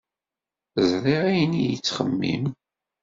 [0.89, 2.45] Ẓriɣ ayen ay yettxemmim.